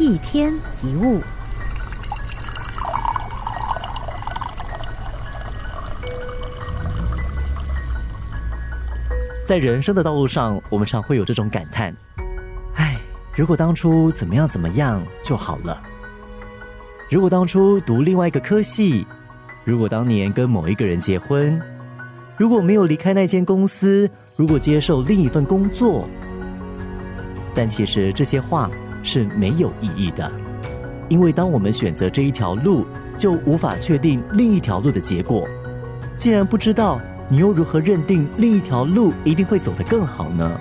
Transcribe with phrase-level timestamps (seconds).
[0.00, 1.20] 一天一物。
[9.44, 11.94] 在人生的道路上，我们常会有这种感叹：
[12.76, 12.98] 哎，
[13.36, 15.78] 如果当初怎么样怎么样就好了。
[17.10, 19.06] 如果当初读另外一个科系，
[19.64, 21.60] 如果当年跟某一个人结婚，
[22.38, 26.08] 如果没有离开那间公司，如果接受另一份工作，
[27.54, 28.70] 但其实这些话
[29.02, 30.30] 是没有意义的，
[31.08, 32.86] 因为当我们选择这一条路，
[33.16, 35.46] 就无法确定另一条路的结果。
[36.16, 40.60] 既然不知道，你又如何认定另一条路一定会走得更好呢？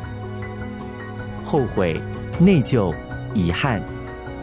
[1.43, 1.99] 后悔、
[2.39, 2.93] 内疚、
[3.33, 3.81] 遗憾，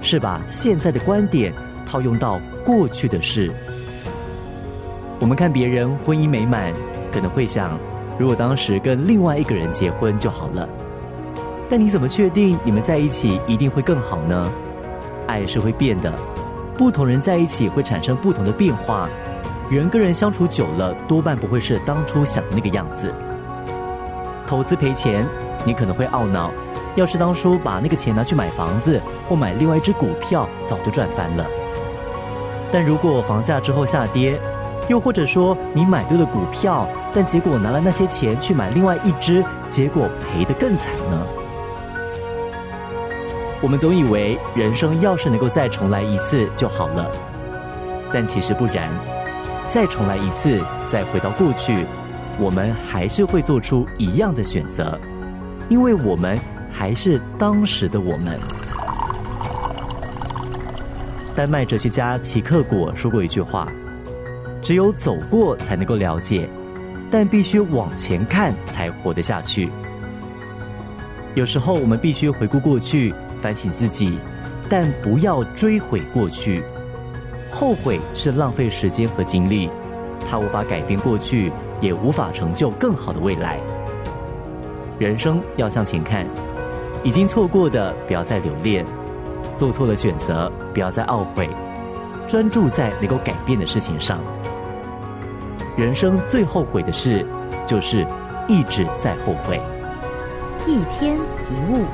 [0.02, 1.52] 是把现在的观点。
[1.88, 3.52] 套用到过去的事，
[5.20, 6.74] 我们看别人婚姻美满，
[7.12, 7.78] 可能会想，
[8.18, 10.68] 如果当时跟另外一个人结婚就好了。
[11.68, 14.50] 但你怎么确定你们在一起一定会更好呢？
[15.26, 16.12] 爱是会变的，
[16.78, 19.08] 不同人在一起会产生不同的变化。
[19.68, 23.12] 人跟人相处久了，多半不会是当初想的那个样子。
[24.46, 25.26] 投资赔钱，
[25.64, 26.52] 你可能会懊恼，
[26.94, 31.44] 要是当初把那个钱拿去买房子或买另外一只股票，早就赚翻了。
[32.70, 34.40] 但如果房价之后下跌，
[34.88, 41.26] 又或者说你买对了股票，但结果拿了那些钱去买另外一只，结果赔得更惨呢？
[43.62, 47.10] 我们总以为人生要是能够再重来一次就好了，
[48.12, 48.88] 但其实不然。
[49.66, 51.84] 再重来一次，再回到过去，
[52.38, 54.96] 我们还是会做出一样的选择，
[55.68, 56.38] 因为我们
[56.70, 58.38] 还是当时的我们。
[61.34, 63.66] 丹麦哲学家齐克果说过一句话
[64.62, 66.48] ：“只有走过才能够了解，
[67.10, 69.70] 但必须往前看才活得下去。”
[71.34, 73.12] 有时候我们必须回顾过去，
[73.46, 74.18] 反省自己，
[74.68, 76.64] 但不要追悔过去。
[77.48, 79.70] 后悔是浪费时间和精力，
[80.28, 83.60] 它无法改变过去，也无法成就更好的未来。
[84.98, 86.26] 人生要向前看，
[87.04, 88.84] 已经错过的不要再留恋。
[89.54, 91.48] 做错了选择，不要再懊悔，
[92.26, 94.18] 专注在能够改变的事情上。
[95.76, 97.24] 人生最后悔的事，
[97.64, 98.04] 就是
[98.48, 99.62] 一直在后悔。
[100.66, 101.84] 一天一物。